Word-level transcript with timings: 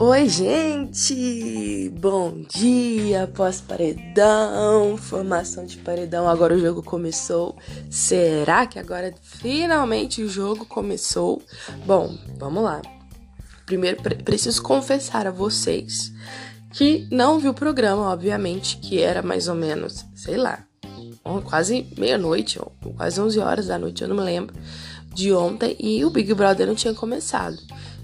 Oi, 0.00 0.28
gente! 0.28 1.92
Bom 1.98 2.42
dia, 2.54 3.26
pós-paredão, 3.34 4.96
formação 4.96 5.66
de 5.66 5.76
paredão. 5.78 6.28
Agora 6.28 6.54
o 6.54 6.58
jogo 6.60 6.84
começou. 6.84 7.56
Será 7.90 8.64
que 8.64 8.78
agora 8.78 9.12
finalmente 9.20 10.22
o 10.22 10.28
jogo 10.28 10.64
começou? 10.66 11.42
Bom, 11.84 12.16
vamos 12.38 12.62
lá. 12.62 12.80
Primeiro, 13.66 14.00
preciso 14.22 14.62
confessar 14.62 15.26
a 15.26 15.32
vocês 15.32 16.12
que 16.72 17.08
não 17.10 17.40
vi 17.40 17.48
o 17.48 17.54
programa, 17.54 18.12
obviamente, 18.12 18.76
que 18.76 19.00
era 19.02 19.20
mais 19.20 19.48
ou 19.48 19.56
menos, 19.56 20.04
sei 20.14 20.36
lá, 20.36 20.64
quase 21.44 21.88
meia-noite, 21.98 22.60
quase 22.96 23.20
11 23.20 23.40
horas 23.40 23.66
da 23.66 23.76
noite, 23.76 24.02
eu 24.02 24.08
não 24.08 24.14
me 24.14 24.22
lembro, 24.22 24.54
de 25.12 25.32
ontem, 25.32 25.76
e 25.80 26.04
o 26.04 26.10
Big 26.10 26.32
Brother 26.34 26.68
não 26.68 26.76
tinha 26.76 26.94
começado. 26.94 27.58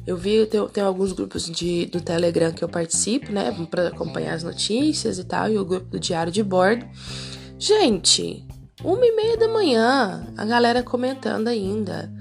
Eu 0.07 0.17
vi, 0.17 0.47
tem, 0.47 0.83
alguns 0.83 1.13
grupos 1.13 1.45
de, 1.51 1.87
do 1.87 2.01
Telegram 2.01 2.53
que 2.53 2.62
eu 2.62 2.69
participo, 2.69 3.33
né, 3.33 3.51
para 3.71 3.89
acompanhar 3.89 4.35
as 4.35 4.43
notícias 4.43 5.19
e 5.19 5.25
tal, 5.25 5.49
e 5.51 5.59
o 5.59 5.65
grupo 5.65 5.87
do 5.87 5.99
Diário 5.99 6.31
de 6.31 6.43
Bordo. 6.43 6.87
Gente, 7.59 8.47
uma 8.83 9.05
e 9.07 9.17
meia 9.17 9.37
da 9.39 9.48
manhã, 9.48 10.27
a 10.37 10.45
galera 10.45 10.83
comentando 10.83 11.48
ainda. 11.48 12.12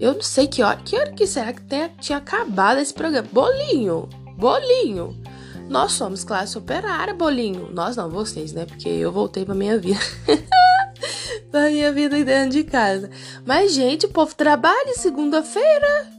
Eu 0.00 0.14
não 0.14 0.22
sei 0.22 0.46
que 0.46 0.62
hora, 0.62 0.78
que 0.78 0.96
hora 0.96 1.12
que 1.12 1.26
será 1.26 1.52
que 1.52 1.62
tinha 2.00 2.18
acabado 2.18 2.80
esse 2.80 2.94
programa? 2.94 3.28
Bolinho, 3.30 4.08
bolinho. 4.38 5.22
Nós 5.68 5.92
somos 5.92 6.24
classe 6.24 6.56
operária, 6.56 7.12
bolinho. 7.12 7.70
Nós 7.72 7.96
não, 7.96 8.08
vocês, 8.08 8.52
né? 8.52 8.64
Porque 8.64 8.88
eu 8.88 9.10
voltei 9.12 9.44
pra 9.44 9.54
minha 9.54 9.78
vida. 9.78 10.00
pra 11.50 11.68
minha 11.68 11.92
vida 11.92 12.22
dentro 12.24 12.50
de 12.50 12.64
casa. 12.64 13.10
Mas, 13.44 13.74
gente, 13.74 14.06
o 14.06 14.10
povo 14.10 14.34
trabalha 14.34 14.94
segunda-feira. 14.94 16.15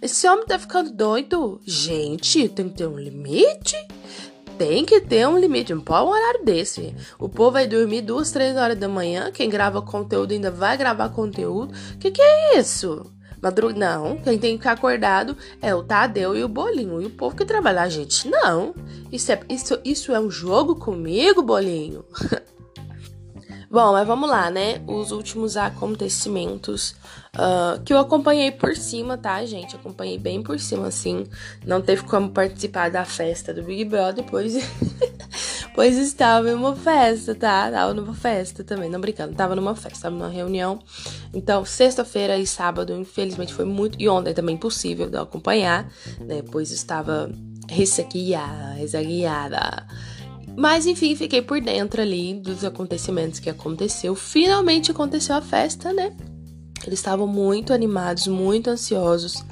Esse 0.00 0.28
homem 0.28 0.46
tá 0.46 0.58
ficando 0.58 0.90
doido. 0.90 1.60
Gente, 1.66 2.48
tem 2.48 2.68
que 2.68 2.76
ter 2.76 2.86
um 2.86 2.98
limite. 2.98 3.76
Tem 4.56 4.84
que 4.84 5.00
ter 5.00 5.26
um 5.26 5.38
limite, 5.38 5.72
não 5.72 5.80
pode 5.80 6.06
um 6.06 6.10
horário 6.10 6.44
desse. 6.44 6.94
O 7.18 7.28
povo 7.28 7.52
vai 7.52 7.66
dormir 7.66 8.02
duas, 8.02 8.32
três 8.32 8.56
horas 8.56 8.76
da 8.76 8.88
manhã. 8.88 9.30
Quem 9.32 9.48
grava 9.48 9.80
conteúdo 9.80 10.32
ainda 10.32 10.50
vai 10.50 10.76
gravar 10.76 11.10
conteúdo. 11.10 11.72
Que 12.00 12.10
que 12.10 12.20
é 12.20 12.58
isso? 12.58 13.06
Madrug... 13.40 13.78
Não, 13.78 14.16
quem 14.18 14.36
tem 14.36 14.52
que 14.52 14.58
ficar 14.58 14.72
acordado 14.72 15.36
é 15.62 15.72
o 15.74 15.84
Tadeu 15.84 16.36
e 16.36 16.42
o 16.42 16.48
Bolinho. 16.48 17.00
E 17.00 17.06
o 17.06 17.10
povo 17.10 17.36
que 17.36 17.44
trabalha, 17.44 17.88
gente 17.88 18.28
não. 18.28 18.74
Isso 19.12 19.30
é, 19.30 19.40
isso, 19.48 19.78
isso 19.84 20.12
é 20.12 20.18
um 20.18 20.30
jogo 20.30 20.74
comigo, 20.76 21.42
Bolinho? 21.42 22.04
Bom, 23.70 23.92
mas 23.92 24.06
vamos 24.06 24.30
lá, 24.30 24.50
né? 24.50 24.80
Os 24.86 25.12
últimos 25.12 25.54
acontecimentos 25.54 26.94
uh, 27.34 27.78
que 27.84 27.92
eu 27.92 27.98
acompanhei 27.98 28.50
por 28.50 28.74
cima, 28.74 29.18
tá, 29.18 29.44
gente? 29.44 29.76
Acompanhei 29.76 30.16
bem 30.16 30.42
por 30.42 30.58
cima, 30.58 30.86
assim. 30.86 31.26
Não 31.66 31.82
teve 31.82 32.02
como 32.04 32.30
participar 32.30 32.90
da 32.90 33.04
festa 33.04 33.52
do 33.52 33.62
Big 33.62 33.84
Brother, 33.84 34.24
pois, 34.24 34.54
pois 35.74 35.98
estava 35.98 36.48
em 36.48 36.54
uma 36.54 36.74
festa, 36.74 37.34
tá? 37.34 37.70
Tava 37.70 37.92
numa 37.92 38.14
festa 38.14 38.64
também, 38.64 38.88
não 38.88 39.02
brincando, 39.02 39.34
tava 39.34 39.54
numa 39.54 39.76
festa, 39.76 40.04
tava 40.04 40.16
numa 40.16 40.30
reunião. 40.30 40.78
Então, 41.34 41.62
sexta-feira 41.62 42.38
e 42.38 42.46
sábado, 42.46 42.94
infelizmente, 42.94 43.52
foi 43.52 43.66
muito. 43.66 44.00
E 44.00 44.08
ontem 44.08 44.32
também 44.32 44.54
impossível 44.54 45.10
de 45.10 45.18
acompanhar, 45.18 45.92
né? 46.20 46.42
Pois 46.50 46.70
estava 46.70 47.30
ressaqueada, 47.68 48.72
ressaqueada. 48.72 49.86
Mas 50.56 50.86
enfim, 50.86 51.14
fiquei 51.14 51.42
por 51.42 51.60
dentro 51.60 52.00
ali 52.00 52.34
dos 52.34 52.64
acontecimentos 52.64 53.38
que 53.40 53.50
aconteceu. 53.50 54.14
Finalmente 54.14 54.90
aconteceu 54.90 55.36
a 55.36 55.42
festa, 55.42 55.92
né? 55.92 56.16
Eles 56.86 56.98
estavam 56.98 57.26
muito 57.26 57.72
animados, 57.72 58.26
muito 58.26 58.70
ansiosos 58.70 59.44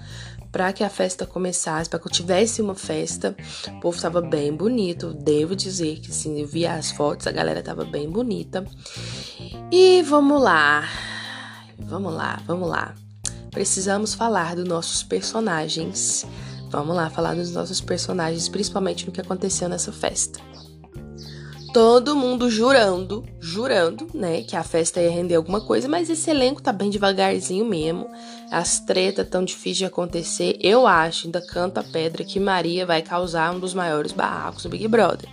para 0.56 0.72
que 0.72 0.83
a 0.83 0.89
festa 0.89 1.27
começasse, 1.27 1.91
para 1.91 1.98
que 1.98 2.06
eu 2.06 2.12
tivesse 2.12 2.62
uma 2.62 2.74
festa. 2.74 3.36
O 3.69 3.80
povo 3.80 3.94
estava 3.94 4.22
bem 4.22 4.50
bonito, 4.50 5.12
devo 5.12 5.55
dizer 5.55 6.01
que 6.01 6.11
sim, 6.11 6.40
eu 6.40 6.46
vi 6.46 6.67
as 6.67 6.90
fotos, 6.90 7.27
a 7.27 7.30
galera 7.30 7.61
estava 7.61 7.84
bem 7.84 8.08
bonita. 8.08 8.64
E 9.70 10.02
vamos 10.02 10.40
lá. 10.40 10.89
Vamos 11.78 12.14
lá, 12.14 12.40
vamos 12.46 12.70
lá. 12.70 12.95
Precisamos 13.51 14.14
falar 14.14 14.57
dos 14.57 14.64
nossos 14.64 15.02
personagens. 15.02 16.24
Vamos 16.70 16.96
lá 16.96 17.11
falar 17.11 17.34
dos 17.34 17.52
nossos 17.52 17.80
personagens, 17.83 18.48
principalmente 18.48 19.05
no 19.05 19.13
que 19.13 19.20
aconteceu 19.20 19.68
nessa 19.68 19.92
festa 19.92 20.40
todo 21.77 22.17
mundo 22.17 22.48
jurando, 22.48 23.23
jurando, 23.39 24.09
né, 24.14 24.41
que 24.41 24.57
a 24.57 24.63
festa 24.63 24.98
ia 24.98 25.11
render 25.11 25.35
alguma 25.35 25.61
coisa, 25.61 25.87
mas 25.87 26.09
esse 26.09 26.31
elenco 26.31 26.63
tá 26.63 26.73
bem 26.73 26.89
devagarzinho 26.89 27.67
mesmo. 27.67 28.09
As 28.51 28.81
tretas 28.81 29.29
tão 29.29 29.45
difíceis 29.45 29.77
de 29.77 29.85
acontecer. 29.85 30.57
Eu 30.59 30.87
acho, 30.87 31.27
ainda 31.27 31.47
canta 31.47 31.81
a 31.81 31.85
pedra, 31.85 32.25
que 32.25 32.41
Maria 32.41 32.87
vai 32.87 33.03
causar 33.03 33.55
um 33.55 33.61
dos 33.61 33.75
maiores 33.75 34.13
barracos 34.13 34.63
do 34.63 34.70
Big 34.70 34.89
Brother. 34.89 35.29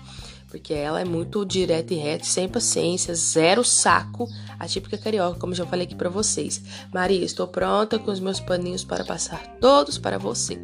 Porque 0.49 0.73
ela 0.73 0.99
é 0.99 1.05
muito 1.05 1.45
direta 1.45 1.93
e 1.93 1.97
reta, 1.97 2.25
sem 2.25 2.49
paciência, 2.49 3.15
zero 3.15 3.63
saco, 3.63 4.27
a 4.59 4.67
típica 4.67 4.97
carioca, 4.97 5.39
como 5.39 5.55
já 5.55 5.65
falei 5.65 5.85
aqui 5.85 5.95
para 5.95 6.09
vocês. 6.09 6.61
Maria, 6.93 7.23
estou 7.23 7.47
pronta 7.47 7.97
com 7.97 8.11
os 8.11 8.19
meus 8.19 8.41
paninhos 8.41 8.83
para 8.83 9.05
passar 9.05 9.41
todos 9.61 9.97
para 9.97 10.19
você. 10.19 10.59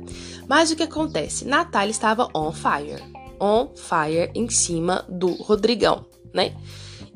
Mas 0.45 0.71
o 0.71 0.75
que 0.75 0.83
acontece? 0.83 1.45
Natália 1.45 1.91
estava 1.91 2.27
on 2.35 2.51
fire 2.51 3.01
on 3.39 3.69
fire 3.75 4.31
em 4.35 4.49
cima 4.49 5.05
do 5.07 5.31
Rodrigão, 5.31 6.05
né? 6.33 6.55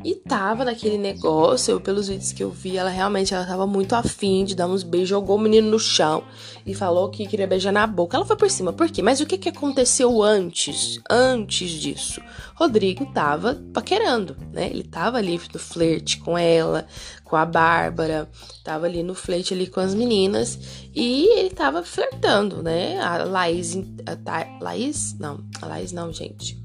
E 0.03 0.15
tava 0.15 0.65
naquele 0.65 0.97
negócio, 0.97 1.79
pelos 1.79 2.09
vídeos 2.09 2.33
que 2.33 2.43
eu 2.43 2.49
vi, 2.49 2.77
ela 2.77 2.89
realmente 2.89 3.33
ela 3.33 3.45
tava 3.45 3.65
muito 3.65 3.93
afim 3.95 4.43
de 4.43 4.53
dar 4.53 4.67
uns 4.67 4.83
beijos, 4.83 5.09
jogou 5.09 5.37
o 5.37 5.39
menino 5.39 5.71
no 5.71 5.79
chão 5.79 6.23
e 6.65 6.73
falou 6.73 7.09
que 7.09 7.25
queria 7.25 7.47
beijar 7.47 7.71
na 7.71 7.87
boca. 7.87 8.17
Ela 8.17 8.25
foi 8.25 8.35
por 8.35 8.49
cima, 8.49 8.73
por 8.73 8.89
quê? 8.89 9.01
Mas 9.01 9.21
o 9.21 9.25
que 9.25 9.37
que 9.37 9.49
aconteceu 9.49 10.21
antes? 10.21 10.99
Antes 11.09 11.71
disso, 11.71 12.21
Rodrigo 12.55 13.05
tava 13.13 13.61
paquerando, 13.73 14.35
né? 14.51 14.69
Ele 14.69 14.83
tava 14.83 15.17
ali 15.17 15.39
no 15.53 15.59
flerte 15.59 16.17
com 16.17 16.37
ela, 16.37 16.85
com 17.23 17.37
a 17.37 17.45
Bárbara, 17.45 18.29
tava 18.63 18.85
ali 18.85 19.03
no 19.03 19.15
flerte 19.15 19.53
ali 19.53 19.67
com 19.67 19.79
as 19.79 19.95
meninas 19.95 20.59
e 20.93 21.27
ele 21.39 21.49
tava 21.49 21.81
flertando, 21.81 22.61
né? 22.61 22.99
A 22.99 23.23
Laís, 23.23 23.77
a 24.05 24.63
Laís, 24.63 25.17
não, 25.17 25.43
a 25.61 25.65
Laís 25.65 25.91
não, 25.91 26.11
gente. 26.11 26.61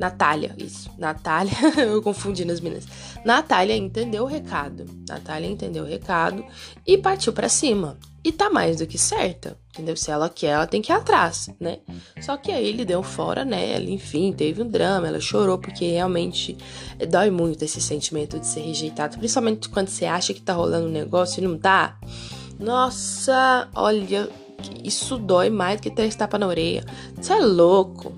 Natália, 0.00 0.54
isso. 0.56 0.90
Natália, 0.96 1.52
eu 1.76 2.00
confundi 2.00 2.42
nas 2.42 2.58
meninas. 2.58 2.86
Natália 3.22 3.76
entendeu 3.76 4.24
o 4.24 4.26
recado. 4.26 4.86
Natália 5.06 5.46
entendeu 5.46 5.84
o 5.84 5.86
recado 5.86 6.42
e 6.86 6.96
partiu 6.96 7.34
para 7.34 7.50
cima. 7.50 7.98
E 8.24 8.32
tá 8.32 8.48
mais 8.48 8.78
do 8.78 8.86
que 8.86 8.96
certa, 8.96 9.58
entendeu? 9.70 9.94
Se 9.94 10.10
ela 10.10 10.30
quer, 10.30 10.52
ela 10.52 10.66
tem 10.66 10.80
que 10.80 10.90
ir 10.90 10.94
atrás, 10.94 11.50
né? 11.60 11.80
Só 12.18 12.38
que 12.38 12.50
aí 12.50 12.66
ele 12.66 12.84
deu 12.84 13.02
fora 13.02 13.44
nela, 13.44 13.84
enfim, 13.90 14.32
teve 14.32 14.62
um 14.62 14.68
drama, 14.68 15.08
ela 15.08 15.20
chorou 15.20 15.58
porque 15.58 15.90
realmente 15.90 16.56
dói 17.10 17.30
muito 17.30 17.62
esse 17.62 17.80
sentimento 17.80 18.38
de 18.38 18.46
ser 18.46 18.60
rejeitado, 18.60 19.18
principalmente 19.18 19.68
quando 19.68 19.88
você 19.88 20.06
acha 20.06 20.32
que 20.32 20.40
tá 20.40 20.54
rolando 20.54 20.86
um 20.86 20.90
negócio 20.90 21.42
e 21.42 21.46
não 21.46 21.58
tá. 21.58 21.98
Nossa, 22.58 23.68
olha, 23.74 24.28
isso 24.84 25.16
dói 25.18 25.50
mais 25.50 25.78
do 25.78 25.82
que 25.82 25.90
ter 25.90 26.14
tapa 26.14 26.38
na 26.38 26.46
orelha. 26.46 26.84
Você 27.16 27.32
é 27.32 27.40
louco. 27.40 28.12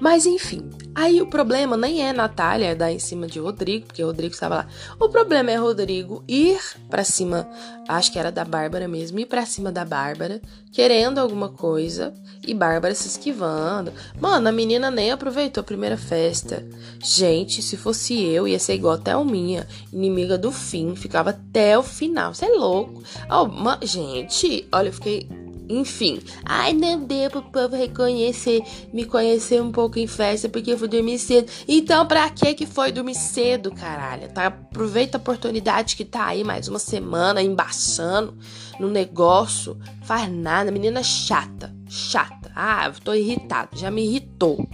Mas 0.00 0.24
enfim, 0.24 0.70
aí 0.94 1.20
o 1.20 1.26
problema 1.26 1.76
nem 1.76 2.02
é 2.02 2.12
Natália 2.12 2.74
dar 2.74 2.90
em 2.90 2.98
cima 2.98 3.26
de 3.26 3.38
Rodrigo, 3.38 3.86
porque 3.86 4.02
Rodrigo 4.02 4.32
estava 4.32 4.56
lá. 4.56 4.68
O 4.98 5.08
problema 5.10 5.50
é 5.50 5.56
Rodrigo 5.56 6.24
ir 6.26 6.58
para 6.88 7.04
cima, 7.04 7.46
acho 7.86 8.10
que 8.10 8.18
era 8.18 8.32
da 8.32 8.44
Bárbara 8.44 8.88
mesmo, 8.88 9.20
ir 9.20 9.26
para 9.26 9.44
cima 9.44 9.70
da 9.70 9.84
Bárbara, 9.84 10.40
querendo 10.72 11.18
alguma 11.18 11.50
coisa 11.50 12.14
e 12.46 12.54
Bárbara 12.54 12.94
se 12.94 13.08
esquivando. 13.08 13.92
Mano, 14.18 14.48
a 14.48 14.52
menina 14.52 14.90
nem 14.90 15.10
aproveitou 15.12 15.60
a 15.60 15.64
primeira 15.64 15.98
festa. 15.98 16.66
Gente, 17.02 17.60
se 17.60 17.76
fosse 17.76 18.18
eu, 18.22 18.48
ia 18.48 18.58
ser 18.58 18.74
igual 18.74 18.94
até 18.94 19.14
o 19.14 19.24
minha, 19.24 19.66
inimiga 19.92 20.38
do 20.38 20.50
fim, 20.50 20.96
ficava 20.96 21.30
até 21.30 21.78
o 21.78 21.82
final. 21.82 22.32
Você 22.32 22.46
é 22.46 22.48
louco. 22.48 23.02
Oh, 23.28 23.86
gente, 23.86 24.66
olha, 24.72 24.88
eu 24.88 24.92
fiquei 24.94 25.28
enfim, 25.70 26.20
ai 26.44 26.72
não 26.72 27.04
deu 27.04 27.30
pro 27.30 27.42
povo 27.42 27.76
reconhecer, 27.76 28.62
me 28.92 29.04
conhecer 29.04 29.62
um 29.62 29.70
pouco 29.70 29.98
em 29.98 30.06
festa 30.06 30.48
porque 30.48 30.72
eu 30.72 30.78
fui 30.78 30.88
dormir 30.88 31.18
cedo. 31.18 31.50
Então, 31.68 32.06
pra 32.06 32.28
que 32.30 32.54
que 32.54 32.66
foi 32.66 32.92
dormir 32.92 33.14
cedo, 33.14 33.70
caralho? 33.70 34.28
Tá? 34.32 34.46
Aproveita 34.46 35.16
a 35.16 35.20
oportunidade 35.20 35.96
que 35.96 36.04
tá 36.04 36.26
aí 36.26 36.42
mais 36.42 36.68
uma 36.68 36.78
semana 36.78 37.42
embaçando 37.42 38.36
no 38.78 38.88
negócio. 38.88 39.78
Faz 40.02 40.30
nada, 40.30 40.70
menina 40.70 41.02
chata, 41.02 41.74
chata. 41.88 42.50
Ah, 42.54 42.92
tô 43.04 43.14
irritado, 43.14 43.78
já 43.78 43.90
me 43.90 44.04
irritou. 44.04 44.68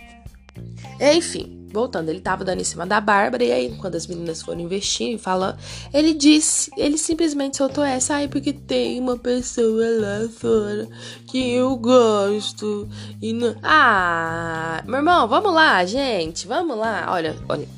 Enfim, 1.01 1.56
voltando, 1.77 2.09
ele 2.09 2.21
tava 2.21 2.45
dando 2.45 2.61
em 2.61 2.65
cima 2.65 2.87
da 2.87 3.01
Bárbara, 3.01 3.45
e 3.45 3.53
aí, 3.53 3.77
quando 3.79 3.95
as 3.95 4.07
meninas 4.07 4.41
foram 4.41 4.61
investir 4.61 5.15
e 5.15 5.19
falando, 5.19 5.59
ele 5.93 6.15
disse, 6.15 6.71
ele 6.77 6.97
simplesmente 6.97 7.59
soltou 7.59 7.85
essa, 7.85 8.15
ai, 8.15 8.29
porque 8.29 8.53
tem 8.53 8.99
uma 8.99 9.19
pessoa 9.19 9.85
lá 10.01 10.29
fora 10.29 10.89
que 11.27 11.53
eu 11.53 11.77
gosto. 11.77 12.89
E 13.21 13.33
não... 13.33 13.55
Ah, 13.63 14.83
meu 14.87 14.97
irmão, 14.97 15.29
vamos 15.29 15.53
lá, 15.53 15.85
gente, 15.85 16.47
vamos 16.47 16.79
lá. 16.79 17.07
Olha, 17.11 17.37
olha, 17.49 17.69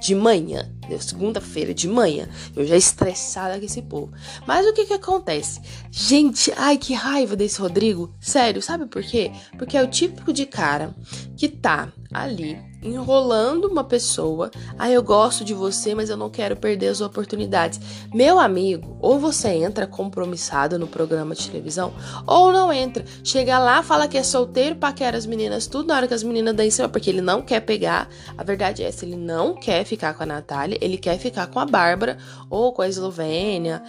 de 0.00 0.14
manhã, 0.14 0.68
segunda-feira 1.00 1.74
de 1.74 1.88
manhã. 1.88 2.28
Eu 2.54 2.66
já 2.66 2.76
estressada 2.76 3.58
com 3.58 3.64
esse 3.64 3.82
povo. 3.82 4.12
Mas 4.46 4.66
o 4.66 4.72
que 4.72 4.86
que 4.86 4.94
acontece? 4.94 5.60
Gente, 5.90 6.52
ai 6.56 6.78
que 6.78 6.94
raiva 6.94 7.36
desse 7.36 7.60
Rodrigo. 7.60 8.14
Sério, 8.20 8.62
sabe 8.62 8.86
por 8.86 9.02
quê? 9.02 9.30
Porque 9.58 9.76
é 9.76 9.82
o 9.82 9.90
típico 9.90 10.32
de 10.32 10.46
cara 10.46 10.94
que 11.36 11.48
tá 11.48 11.92
ali 12.12 12.58
enrolando 12.82 13.66
uma 13.66 13.84
pessoa. 13.84 14.50
Ah, 14.78 14.90
eu 14.90 15.02
gosto 15.02 15.44
de 15.44 15.54
você, 15.54 15.94
mas 15.94 16.08
eu 16.08 16.16
não 16.16 16.30
quero 16.30 16.56
perder 16.56 16.88
as 16.88 17.00
oportunidades. 17.00 17.80
Meu 18.14 18.38
amigo, 18.38 18.96
ou 19.00 19.18
você 19.18 19.48
entra 19.48 19.86
compromissado 19.86 20.78
no 20.78 20.86
programa 20.86 21.34
de 21.34 21.48
televisão, 21.48 21.92
ou 22.26 22.52
não 22.52 22.72
entra. 22.72 23.04
Chega 23.24 23.58
lá, 23.58 23.82
fala 23.82 24.08
que 24.08 24.16
é 24.16 24.22
solteiro, 24.22 24.76
paquera 24.76 25.16
as 25.16 25.26
meninas 25.26 25.66
tudo 25.66 25.88
na 25.88 25.96
hora 25.96 26.08
que 26.08 26.14
as 26.14 26.22
meninas 26.22 26.54
dão 26.54 26.64
em 26.64 26.70
cima, 26.70 26.88
porque 26.88 27.10
ele 27.10 27.20
não 27.20 27.42
quer 27.42 27.60
pegar. 27.60 28.08
A 28.36 28.44
verdade 28.44 28.82
é 28.82 28.88
essa, 28.88 29.04
ele 29.04 29.16
não 29.16 29.54
quer 29.54 29.84
ficar 29.84 30.14
com 30.14 30.22
a 30.22 30.26
Natália, 30.26 30.75
ele 30.80 30.98
quer 30.98 31.18
ficar 31.18 31.46
com 31.46 31.58
a 31.58 31.64
Bárbara 31.64 32.18
ou 32.50 32.72
com 32.72 32.82
a 32.82 32.88
Eslovênia, 32.88 33.82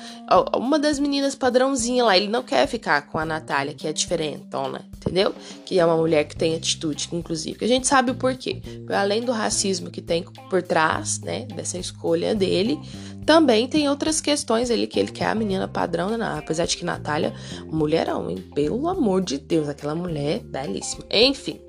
uma 0.55 0.79
das 0.79 0.99
meninas 0.99 1.35
padrãozinha 1.35 2.03
lá. 2.03 2.17
Ele 2.17 2.27
não 2.27 2.43
quer 2.43 2.67
ficar 2.67 3.07
com 3.07 3.17
a 3.17 3.25
Natália, 3.25 3.73
que 3.73 3.87
é 3.87 3.93
diferentona, 3.93 4.85
entendeu? 4.95 5.33
Que 5.65 5.79
é 5.79 5.85
uma 5.85 5.97
mulher 5.97 6.25
que 6.25 6.35
tem 6.35 6.55
atitude, 6.55 7.09
inclusive. 7.11 7.57
Que 7.57 7.65
a 7.65 7.67
gente 7.67 7.87
sabe 7.87 8.11
o 8.11 8.15
porquê 8.15 8.61
além 8.95 9.21
do 9.21 9.31
racismo 9.31 9.89
que 9.89 10.01
tem 10.01 10.23
por 10.49 10.61
trás, 10.61 11.19
né, 11.21 11.45
dessa 11.55 11.77
escolha 11.77 12.35
dele, 12.35 12.79
também 13.25 13.67
tem 13.67 13.89
outras 13.89 14.21
questões 14.21 14.71
ali 14.71 14.87
que 14.87 14.99
ele 14.99 15.11
quer 15.11 15.27
a 15.27 15.35
menina 15.35 15.67
padrão, 15.67 16.17
né? 16.17 16.35
apesar 16.37 16.65
de 16.65 16.77
que 16.77 16.85
Natália, 16.85 17.33
mulherão, 17.65 18.29
hein? 18.29 18.37
Pelo 18.55 18.87
amor 18.87 19.21
de 19.21 19.37
Deus, 19.37 19.67
aquela 19.67 19.93
mulher 19.93 20.39
belíssima. 20.39 21.03
Enfim, 21.11 21.59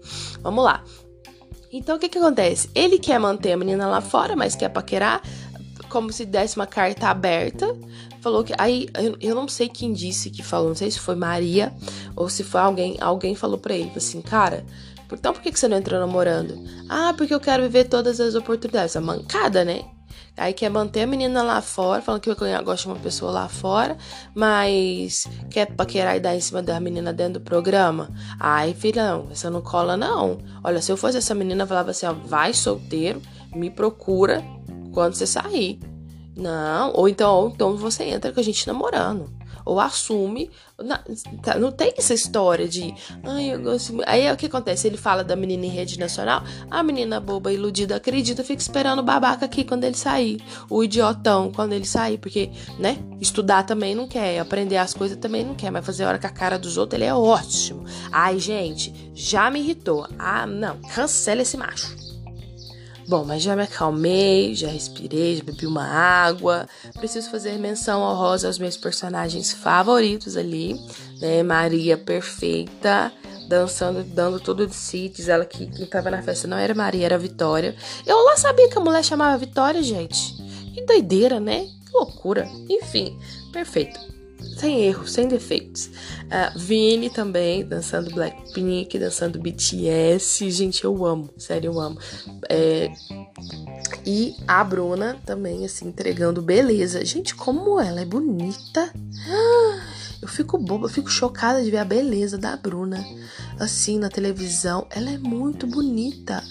vamos 0.41 0.65
lá. 0.65 0.85
Então 1.73 1.97
o 1.97 1.99
que 1.99 2.09
que 2.09 2.19
acontece? 2.19 2.71
Ele 2.75 2.99
quer 2.99 3.19
manter 3.19 3.53
a 3.53 3.57
menina 3.57 3.87
lá 3.87 4.01
fora, 4.01 4.35
mas 4.35 4.57
quer 4.57 4.69
paquerar, 4.69 5.23
como 5.89 6.13
se 6.13 6.25
desse 6.25 6.57
uma 6.57 6.67
carta 6.67 7.09
aberta. 7.09 7.77
Falou 8.21 8.43
que. 8.43 8.53
Aí 8.59 8.89
eu, 8.95 9.17
eu 9.21 9.35
não 9.35 9.47
sei 9.47 9.69
quem 9.69 9.93
disse 9.93 10.31
que 10.31 10.43
falou, 10.43 10.69
não 10.69 10.75
sei 10.75 10.91
se 10.91 10.99
foi 10.99 11.15
Maria 11.15 11.73
ou 12.17 12.29
se 12.29 12.43
foi 12.43 12.61
alguém. 12.61 12.97
Alguém 13.01 13.35
falou 13.35 13.59
pra 13.59 13.75
ele 13.75 13.93
assim, 13.97 14.21
cara, 14.21 14.65
então 15.13 15.33
por 15.33 15.43
que 15.43 15.57
você 15.57 15.69
não 15.69 15.77
entrou 15.77 16.01
namorando? 16.01 16.59
Ah, 16.89 17.15
porque 17.17 17.35
eu 17.35 17.41
quero 17.41 17.63
viver 17.63 17.85
todas 17.85 18.21
as 18.21 18.35
oportunidades. 18.35 18.97
A 18.97 19.01
mancada, 19.01 19.65
né? 19.65 19.85
Aí 20.39 20.53
quer 20.53 20.71
manter 20.71 21.03
a 21.03 21.07
menina 21.07 21.43
lá 21.43 21.61
fora, 21.61 22.01
falando 22.01 22.21
que 22.21 22.33
gosta 22.33 22.77
de 22.77 22.87
uma 22.87 22.97
pessoa 22.97 23.33
lá 23.33 23.49
fora, 23.49 23.97
mas 24.35 25.27
quer 25.51 25.67
paquerar 25.67 26.17
e 26.17 26.21
dar 26.21 26.37
em 26.37 26.41
cima 26.41 26.63
da 26.63 26.79
menina 26.79 27.13
dentro 27.13 27.35
do 27.35 27.41
programa. 27.41 28.09
Ai, 28.39 28.73
filhão, 28.73 29.29
essa 29.31 29.51
não 29.51 29.61
cola 29.61 29.97
não. 29.97 30.39
Olha, 30.63 30.81
se 30.81 30.93
eu 30.93 30.97
fosse 30.97 31.19
essa 31.19 31.35
menina, 31.35 31.65
eu 31.65 31.67
falava 31.67 31.91
assim, 31.91 32.07
ó, 32.07 32.13
vai 32.13 32.55
solteiro, 32.55 33.21
me 33.55 33.69
procura 33.69 34.43
quando 34.93 35.15
você 35.15 35.27
sair. 35.27 35.81
Não, 36.37 36.93
ou 36.95 37.09
então, 37.09 37.35
ou 37.35 37.49
então 37.49 37.77
você 37.77 38.05
entra 38.05 38.33
com 38.33 38.39
a 38.39 38.43
gente 38.43 38.67
namorando 38.67 39.38
ou 39.69 39.79
assume. 39.79 40.51
Tá, 41.43 41.59
não 41.59 41.71
tem 41.71 41.93
essa 41.97 42.15
história 42.15 42.67
de. 42.67 42.95
Ai, 43.23 43.53
eu 43.53 43.61
gosto. 43.61 43.99
Aí 44.07 44.23
é 44.23 44.33
o 44.33 44.37
que 44.37 44.47
acontece? 44.47 44.87
Ele 44.87 44.97
fala 44.97 45.23
da 45.23 45.37
menina 45.37 45.67
em 45.67 45.69
rede 45.69 45.99
nacional. 45.99 46.43
A 46.71 46.83
menina 46.83 47.21
boba, 47.21 47.53
iludida, 47.53 47.97
acredita, 47.97 48.43
fica 48.43 48.63
esperando 48.63 49.01
o 49.01 49.03
babaca 49.03 49.45
aqui 49.45 49.63
quando 49.63 49.85
ele 49.85 49.97
sair. 49.97 50.41
O 50.71 50.83
idiotão 50.83 51.53
quando 51.53 51.75
ele 51.75 51.85
sair. 51.85 52.17
Porque, 52.17 52.51
né? 52.79 52.97
Estudar 53.21 53.65
também 53.65 53.95
não 53.95 54.09
quer. 54.09 54.39
Aprender 54.39 54.79
as 54.79 54.95
coisas 54.95 55.19
também 55.19 55.45
não 55.45 55.55
quer. 55.55 55.71
Mas 55.71 55.85
fazer 55.85 56.05
hora 56.05 56.19
com 56.19 56.27
a 56.27 56.31
cara 56.31 56.59
dos 56.59 56.79
outros, 56.79 56.99
ele 56.99 57.09
é 57.09 57.15
ótimo. 57.15 57.85
Ai, 58.11 58.39
gente, 58.39 59.13
já 59.15 59.51
me 59.51 59.61
irritou. 59.61 60.09
Ah, 60.19 60.47
não. 60.47 60.79
Cancela 60.95 61.43
esse 61.43 61.57
macho. 61.59 62.08
Bom, 63.09 63.25
mas 63.25 63.43
já 63.43 63.57
me 63.57 63.63
acalmei, 63.63 64.55
já 64.55 64.69
respirei, 64.69 65.37
já 65.37 65.43
bebi 65.43 65.67
uma 65.67 65.83
água. 65.83 66.69
Preciso 66.93 67.31
fazer 67.31 67.59
menção 67.59 68.03
honrosa 68.03 68.47
aos 68.47 68.59
meus 68.59 68.77
personagens 68.77 69.51
favoritos 69.51 70.37
ali, 70.37 70.79
né? 71.19 71.43
Maria 71.43 71.97
perfeita, 71.97 73.11
dançando, 73.49 74.05
dando 74.05 74.39
tudo 74.39 74.67
de 74.67 74.75
si. 74.75 75.09
Diz 75.09 75.27
ela 75.27 75.47
que 75.47 75.69
quem 75.69 75.87
tava 75.87 76.11
na 76.11 76.21
festa 76.21 76.47
não 76.47 76.59
era 76.59 76.75
Maria, 76.75 77.07
era 77.07 77.17
Vitória. 77.17 77.75
Eu 78.07 78.23
lá 78.27 78.37
sabia 78.37 78.69
que 78.69 78.77
a 78.77 78.81
mulher 78.83 79.03
chamava 79.03 79.39
Vitória, 79.39 79.83
gente. 79.83 80.37
Que 80.75 80.85
doideira, 80.85 81.41
né? 81.41 81.67
Que 81.87 81.93
loucura. 81.95 82.47
Enfim, 82.69 83.19
perfeito 83.51 84.18
sem 84.59 84.81
erros, 84.87 85.13
sem 85.13 85.29
defeitos. 85.29 85.87
Uh, 85.87 86.59
Vini 86.59 87.09
também, 87.09 87.65
dançando 87.65 88.11
Blackpink, 88.11 88.99
dançando 88.99 89.39
BTS. 89.39 90.51
Gente, 90.51 90.85
eu 90.85 91.07
amo, 91.07 91.31
sério, 91.39 91.73
eu 91.73 91.81
amo. 91.81 91.99
É, 92.49 92.91
e 94.05 94.35
a 94.47 94.65
Bruna 94.65 95.17
também, 95.25 95.65
assim, 95.65 95.89
entregando 95.89 96.43
beleza. 96.43 97.05
Gente, 97.05 97.35
como 97.35 97.81
ela 97.81 98.01
é 98.01 98.05
bonita. 98.05 98.93
Eu 100.21 100.27
fico 100.27 100.59
boba, 100.59 100.87
eu 100.87 100.91
fico 100.91 101.09
chocada 101.09 101.63
de 101.63 101.71
ver 101.71 101.77
a 101.77 101.85
beleza 101.85 102.37
da 102.37 102.57
Bruna, 102.57 103.07
assim, 103.57 104.01
na 104.01 104.09
televisão. 104.09 104.85
Ela 104.91 105.11
é 105.11 105.17
muito 105.17 105.65
bonita. 105.65 106.43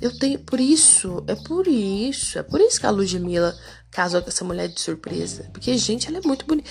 Eu 0.00 0.16
tenho, 0.18 0.38
por 0.38 0.60
isso, 0.60 1.24
é 1.26 1.34
por 1.34 1.66
isso, 1.66 2.38
é 2.38 2.42
por 2.42 2.60
isso 2.60 2.78
que 2.78 2.86
a 2.86 2.90
Ludmilla 2.90 3.56
casou 3.90 4.20
com 4.20 4.28
essa 4.28 4.44
mulher 4.44 4.68
de 4.68 4.78
surpresa. 4.78 5.48
Porque, 5.52 5.76
gente, 5.78 6.06
ela 6.06 6.18
é 6.18 6.20
muito 6.20 6.44
bonita. 6.44 6.68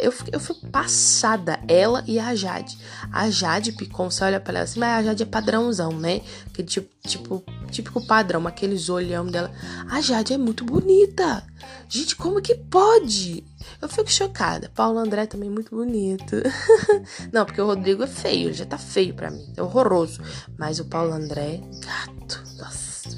Eu, 0.00 0.14
eu 0.30 0.38
fui 0.38 0.54
passada, 0.70 1.58
ela 1.66 2.04
e 2.06 2.20
a 2.20 2.34
Jade. 2.36 2.78
A 3.10 3.28
Jade 3.28 3.72
Picon, 3.72 4.08
você 4.08 4.22
olha 4.22 4.38
pra 4.38 4.54
ela 4.54 4.62
assim, 4.62 4.78
mas 4.78 4.90
a 4.90 5.02
Jade 5.02 5.24
é 5.24 5.26
padrãozão, 5.26 5.90
né? 5.98 6.20
Que 6.52 6.62
tipo, 6.62 6.88
tipo, 7.02 7.42
típico 7.68 8.06
padrão, 8.06 8.46
aqueles 8.46 8.88
olhão 8.88 9.26
dela. 9.26 9.50
A 9.90 10.00
Jade 10.00 10.34
é 10.34 10.38
muito 10.38 10.64
bonita. 10.64 11.44
Gente, 11.88 12.14
como 12.14 12.40
que 12.40 12.54
pode? 12.54 13.42
Eu 13.82 13.88
fico 13.88 14.10
chocada. 14.10 14.70
Paulo 14.72 15.00
André 15.00 15.26
também 15.26 15.50
muito 15.50 15.74
bonito. 15.74 16.36
Não, 17.32 17.44
porque 17.44 17.60
o 17.60 17.66
Rodrigo 17.66 18.04
é 18.04 18.06
feio, 18.06 18.48
ele 18.48 18.54
já 18.54 18.66
tá 18.66 18.78
feio 18.78 19.14
para 19.14 19.32
mim. 19.32 19.52
É 19.56 19.62
horroroso. 19.62 20.20
Mas 20.56 20.78
o 20.78 20.84
Paulo 20.84 21.12
André, 21.12 21.60
gato. 21.84 22.37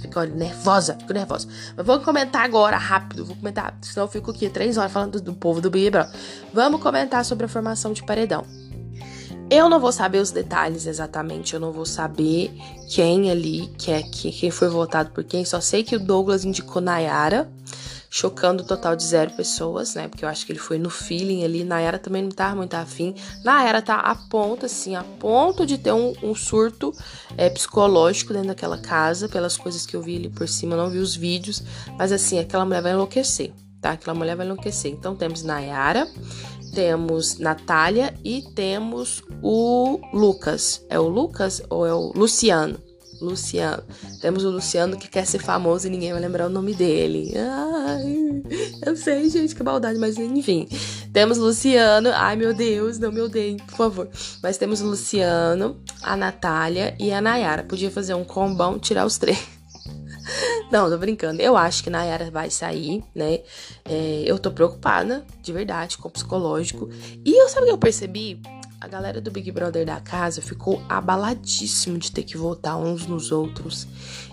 Fico 0.00 0.20
nervosa, 0.22 0.96
fico 0.98 1.12
nervosa. 1.12 1.46
Mas 1.76 1.86
vou 1.86 2.00
comentar 2.00 2.44
agora, 2.44 2.76
rápido. 2.76 3.24
Vou 3.24 3.36
comentar, 3.36 3.76
senão 3.82 4.06
eu 4.06 4.10
fico 4.10 4.30
aqui 4.30 4.48
três 4.48 4.76
horas 4.76 4.92
falando 4.92 5.12
do, 5.12 5.20
do 5.20 5.34
povo 5.34 5.60
do 5.60 5.70
Big. 5.70 5.92
Vamos 6.52 6.82
comentar 6.82 7.24
sobre 7.24 7.46
a 7.46 7.48
formação 7.48 7.92
de 7.92 8.02
paredão. 8.04 8.44
Eu 9.50 9.68
não 9.68 9.80
vou 9.80 9.90
saber 9.90 10.18
os 10.18 10.30
detalhes 10.30 10.86
exatamente, 10.86 11.54
eu 11.54 11.60
não 11.60 11.72
vou 11.72 11.84
saber 11.84 12.52
quem 12.88 13.32
ali, 13.32 13.66
que 13.76 13.90
é, 13.90 14.00
quem 14.00 14.48
foi 14.48 14.68
votado 14.68 15.10
por 15.10 15.24
quem, 15.24 15.44
só 15.44 15.60
sei 15.60 15.82
que 15.82 15.96
o 15.96 15.98
Douglas 15.98 16.44
indicou 16.44 16.80
Nayara 16.80 17.50
chocando 18.12 18.64
o 18.64 18.66
total 18.66 18.96
de 18.96 19.04
zero 19.04 19.30
pessoas, 19.30 19.94
né? 19.94 20.08
Porque 20.08 20.24
eu 20.24 20.28
acho 20.28 20.44
que 20.44 20.50
ele 20.50 20.58
foi 20.58 20.78
no 20.78 20.90
feeling 20.90 21.44
ali. 21.44 21.62
Nayara 21.62 21.98
também 21.98 22.22
não 22.22 22.30
tava 22.30 22.56
muito 22.56 22.74
afim. 22.74 23.14
Nayara 23.44 23.80
tá 23.80 23.94
a 24.00 24.16
ponto, 24.16 24.66
assim, 24.66 24.96
a 24.96 25.04
ponto 25.04 25.64
de 25.64 25.78
ter 25.78 25.92
um, 25.92 26.12
um 26.20 26.34
surto 26.34 26.92
é, 27.36 27.48
psicológico 27.48 28.32
dentro 28.32 28.48
daquela 28.48 28.76
casa, 28.76 29.28
pelas 29.28 29.56
coisas 29.56 29.86
que 29.86 29.94
eu 29.94 30.02
vi 30.02 30.16
ali 30.16 30.28
por 30.28 30.48
cima, 30.48 30.76
não 30.76 30.90
vi 30.90 30.98
os 30.98 31.14
vídeos. 31.14 31.62
Mas 31.96 32.10
assim, 32.10 32.40
aquela 32.40 32.64
mulher 32.64 32.82
vai 32.82 32.92
enlouquecer, 32.92 33.52
tá? 33.80 33.92
Aquela 33.92 34.18
mulher 34.18 34.34
vai 34.34 34.44
enlouquecer. 34.44 34.90
Então 34.90 35.14
temos 35.14 35.44
Nayara, 35.44 36.08
temos 36.74 37.38
Natália 37.38 38.12
e 38.24 38.42
temos 38.56 39.22
o 39.40 40.00
Lucas. 40.12 40.84
É 40.90 40.98
o 40.98 41.06
Lucas 41.06 41.62
ou 41.70 41.86
é 41.86 41.94
o 41.94 42.12
Luciano? 42.12 42.89
Luciano. 43.20 43.82
Temos 44.20 44.44
o 44.44 44.50
Luciano 44.50 44.96
que 44.96 45.08
quer 45.08 45.26
ser 45.26 45.38
famoso 45.38 45.86
e 45.86 45.90
ninguém 45.90 46.12
vai 46.12 46.20
lembrar 46.20 46.46
o 46.46 46.50
nome 46.50 46.74
dele. 46.74 47.32
Ai, 47.36 48.42
eu 48.84 48.96
sei, 48.96 49.28
gente, 49.28 49.54
que 49.54 49.62
maldade, 49.62 49.98
mas 49.98 50.16
enfim. 50.16 50.66
Temos 51.12 51.38
Luciano. 51.38 52.10
Ai, 52.14 52.36
meu 52.36 52.54
Deus, 52.54 52.98
não 52.98 53.12
me 53.12 53.20
odeiem, 53.20 53.56
por 53.56 53.76
favor. 53.76 54.08
Mas 54.42 54.56
temos 54.56 54.80
o 54.80 54.86
Luciano, 54.86 55.80
a 56.02 56.16
Natália 56.16 56.94
e 56.98 57.12
a 57.12 57.20
Nayara. 57.20 57.64
Podia 57.64 57.90
fazer 57.90 58.14
um 58.14 58.24
combão, 58.24 58.78
tirar 58.78 59.04
os 59.04 59.18
três. 59.18 59.38
Não, 60.70 60.88
tô 60.88 60.96
brincando. 60.96 61.42
Eu 61.42 61.56
acho 61.56 61.82
que 61.82 61.90
Nayara 61.90 62.30
vai 62.30 62.50
sair, 62.50 63.02
né? 63.14 63.40
É, 63.84 64.22
eu 64.24 64.38
tô 64.38 64.50
preocupada, 64.50 65.24
de 65.42 65.52
verdade, 65.52 65.98
com 65.98 66.08
o 66.08 66.10
psicológico. 66.10 66.88
E 67.24 67.40
eu 67.40 67.48
sabe 67.48 67.62
o 67.62 67.66
que 67.66 67.72
eu 67.72 67.78
percebi? 67.78 68.40
A 68.80 68.88
galera 68.88 69.20
do 69.20 69.30
Big 69.30 69.52
Brother 69.52 69.84
da 69.84 70.00
casa 70.00 70.40
ficou 70.40 70.82
abaladíssimo 70.88 71.98
de 71.98 72.10
ter 72.10 72.22
que 72.22 72.38
votar 72.38 72.78
uns 72.78 73.06
nos 73.06 73.30
outros. 73.30 73.86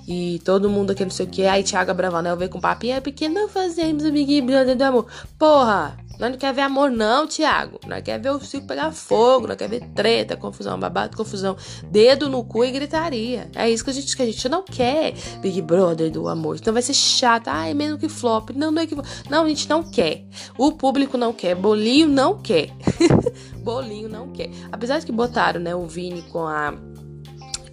E 0.08 0.40
todo 0.46 0.70
mundo 0.70 0.92
aqui 0.92 1.04
não 1.04 1.12
sei 1.12 1.26
o 1.26 1.30
que. 1.30 1.46
Aí 1.46 1.64
Thiago 1.64 1.94
Bravanel 1.94 2.38
veio 2.38 2.50
com 2.50 2.60
papinho, 2.60 2.96
é 2.96 3.02
porque 3.02 3.28
não 3.28 3.50
fazemos 3.50 4.06
o 4.06 4.12
Big 4.12 4.42
Brother 4.42 4.78
do 4.78 4.84
amor. 4.84 5.08
Porra! 5.38 6.07
Nós 6.20 6.32
não 6.32 6.38
quer 6.38 6.54
ver 6.54 6.62
amor, 6.62 6.90
não, 6.90 7.28
Thiago. 7.28 7.80
Nós 7.86 8.02
quer 8.02 8.20
ver 8.20 8.32
o 8.32 8.40
circo 8.40 8.68
pegar 8.68 8.92
fogo, 8.92 9.48
nós 9.48 9.56
quer 9.56 9.70
ver 9.70 9.82
treta, 9.94 10.36
confusão, 10.36 10.80
babado, 10.80 11.16
confusão, 11.16 11.56
dedo 11.84 12.30
no 12.30 12.44
cu 12.44 12.66
e 12.66 12.72
gritaria. 12.72 13.50
É 13.56 13.70
isso 13.70 13.84
que 13.84 13.90
a 13.90 13.94
gente 13.94 14.16
que 14.16 14.22
a 14.22 14.26
gente 14.26 14.50
não 14.50 14.64
quer. 14.64 15.14
Big 15.42 15.62
Brother 15.62 16.12
do 16.12 16.28
amor. 16.28 16.56
Então 16.56 16.74
vai 16.74 16.82
ser 16.82 16.94
chato. 16.94 17.50
É 17.50 17.74
mesmo 17.74 17.98
que 17.98 18.10
flop. 18.10 18.50
Não, 18.52 18.72
não 18.72 18.82
é 18.82 18.88
que. 18.88 18.96
Não, 19.30 19.44
a 19.44 19.50
gente 19.50 19.70
não 19.70 19.84
quer. 19.84 20.26
O 20.58 20.72
público 20.72 21.18
não 21.18 21.32
quer. 21.34 21.56
Bolinho 21.56 22.08
não 22.08 22.42
quer. 22.42 22.72
Bolinho 23.64 24.10
não 24.10 24.32
quer. 24.32 24.50
Apesar 24.72 25.00
de 25.00 25.06
que 25.06 25.12
botaram, 25.12 25.60
né, 25.60 25.76
o 25.76 25.86
Vini 25.86 26.22
com 26.24 26.48
a 26.48 26.74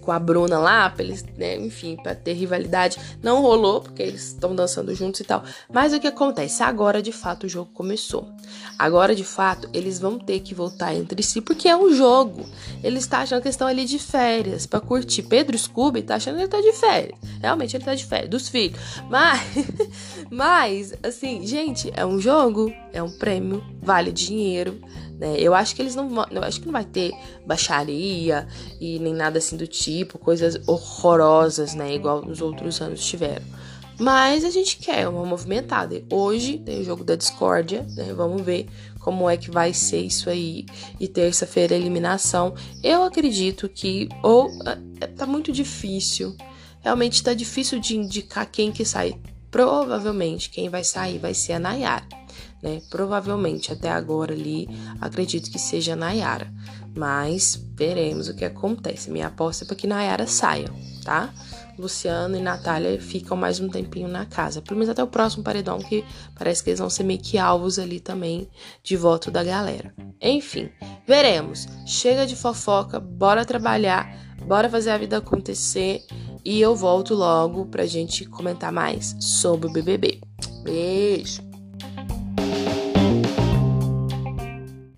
com 0.05 0.11
a 0.11 0.19
Bruna 0.19 0.59
lá, 0.59 0.87
pra 0.89 1.03
eles, 1.03 1.25
né, 1.35 1.57
enfim, 1.57 1.97
pra 1.97 2.13
ter 2.13 2.33
rivalidade. 2.33 2.97
Não 3.23 3.41
rolou, 3.41 3.81
porque 3.81 4.03
eles 4.03 4.27
estão 4.27 4.55
dançando 4.55 4.93
juntos 4.93 5.19
e 5.19 5.23
tal. 5.23 5.43
Mas 5.73 5.93
o 5.93 5.99
que 5.99 6.07
acontece? 6.07 6.61
Agora, 6.61 7.01
de 7.01 7.11
fato, 7.11 7.45
o 7.45 7.49
jogo 7.49 7.71
começou. 7.73 8.29
Agora, 8.77 9.15
de 9.15 9.23
fato, 9.23 9.67
eles 9.73 9.99
vão 9.99 10.19
ter 10.19 10.41
que 10.41 10.53
voltar 10.53 10.93
entre 10.93 11.23
si, 11.23 11.41
porque 11.41 11.67
é 11.67 11.75
um 11.75 11.93
jogo. 11.93 12.45
Eles 12.83 13.03
estão 13.03 13.19
achando 13.19 13.41
que 13.41 13.49
estão 13.49 13.67
ali 13.67 13.85
de 13.85 13.97
férias, 13.97 14.67
pra 14.67 14.79
curtir. 14.79 15.23
Pedro 15.23 15.57
Scooby 15.57 16.03
tá 16.03 16.15
achando 16.15 16.35
que 16.35 16.43
ele 16.43 16.49
tá 16.49 16.61
de 16.61 16.73
férias. 16.73 17.17
Realmente, 17.41 17.75
ele 17.75 17.83
tá 17.83 17.95
de 17.95 18.05
férias, 18.05 18.29
dos 18.29 18.47
filhos. 18.47 18.79
Mas, 19.09 19.41
mas, 20.29 20.93
assim, 21.01 21.45
gente, 21.47 21.91
é 21.95 22.05
um 22.05 22.19
jogo, 22.19 22.71
é 22.93 23.01
um 23.01 23.09
prêmio, 23.09 23.63
vale 23.81 24.11
dinheiro. 24.11 24.79
Né? 25.17 25.35
Eu 25.39 25.53
acho 25.53 25.75
que 25.75 25.81
eles 25.81 25.95
não 25.95 26.09
vão. 26.09 26.25
Eu 26.29 26.43
acho 26.43 26.59
que 26.59 26.65
não 26.65 26.73
vai 26.73 26.83
ter 26.83 27.13
baixaria 27.45 28.47
e 28.79 28.99
nem 28.99 29.13
nada 29.13 29.37
assim 29.37 29.55
do 29.55 29.65
tipo, 29.65 29.94
coisas 30.03 30.59
horrorosas, 30.67 31.73
né? 31.73 31.95
Igual 31.95 32.23
nos 32.25 32.41
outros 32.41 32.81
anos 32.81 33.05
tiveram. 33.05 33.45
Mas 33.97 34.43
a 34.43 34.49
gente 34.49 34.77
quer 34.77 35.07
uma 35.07 35.25
movimentada. 35.25 36.03
Hoje 36.11 36.57
tem 36.57 36.81
o 36.81 36.83
jogo 36.83 37.03
da 37.03 37.15
discórdia, 37.15 37.85
né? 37.95 38.13
Vamos 38.13 38.41
ver 38.41 38.67
como 38.99 39.29
é 39.29 39.37
que 39.37 39.49
vai 39.49 39.73
ser 39.73 40.01
isso 40.01 40.29
aí. 40.29 40.65
E 40.99 41.07
terça-feira 41.07 41.75
eliminação. 41.75 42.53
Eu 42.83 43.03
acredito 43.03 43.69
que 43.69 44.09
ou 44.21 44.49
é, 44.99 45.07
tá 45.07 45.25
muito 45.25 45.51
difícil. 45.51 46.35
Realmente 46.81 47.23
tá 47.23 47.33
difícil 47.33 47.79
de 47.79 47.95
indicar 47.95 48.45
quem 48.51 48.71
que 48.71 48.83
sai. 48.83 49.17
Provavelmente 49.49 50.49
quem 50.49 50.67
vai 50.67 50.83
sair 50.83 51.17
vai 51.17 51.33
ser 51.33 51.53
a 51.53 51.59
Nayara 51.59 52.25
né? 52.65 52.81
Provavelmente 52.89 53.71
até 53.71 53.91
agora 53.91 54.33
ali, 54.33 54.67
acredito 54.99 55.51
que 55.51 55.59
seja 55.59 55.93
a 55.93 55.95
Nayara. 55.95 56.51
Mas 56.95 57.61
veremos 57.75 58.29
o 58.29 58.33
que 58.33 58.45
acontece. 58.45 59.11
Minha 59.11 59.27
aposta 59.27 59.65
é 59.65 59.67
para 59.67 59.75
que 59.75 59.87
Nayara 59.87 60.27
saia, 60.27 60.71
tá? 61.03 61.33
Luciano 61.77 62.37
e 62.37 62.41
Natália 62.41 62.99
ficam 63.01 63.35
mais 63.35 63.59
um 63.59 63.67
tempinho 63.67 64.07
na 64.07 64.25
casa. 64.25 64.61
Pelo 64.61 64.77
menos 64.77 64.89
até 64.89 65.03
o 65.03 65.07
próximo 65.07 65.43
paredão, 65.43 65.79
que 65.79 66.05
parece 66.37 66.63
que 66.63 66.69
eles 66.69 66.79
vão 66.79 66.89
ser 66.89 67.03
meio 67.03 67.19
que 67.19 67.37
alvos 67.37 67.77
ali 67.77 67.99
também 67.99 68.49
de 68.81 68.95
voto 68.95 69.29
da 69.29 69.43
galera. 69.43 69.93
Enfim, 70.21 70.69
veremos. 71.05 71.67
Chega 71.85 72.25
de 72.25 72.35
fofoca, 72.35 72.99
bora 72.99 73.45
trabalhar, 73.45 74.09
bora 74.45 74.69
fazer 74.69 74.91
a 74.91 74.97
vida 74.97 75.17
acontecer. 75.17 76.05
E 76.43 76.61
eu 76.61 76.75
volto 76.75 77.13
logo 77.15 77.65
pra 77.65 77.85
gente 77.85 78.23
comentar 78.25 78.71
mais 78.71 79.15
sobre 79.19 79.67
o 79.67 79.73
BBB. 79.73 80.21
Beijo! 80.63 81.54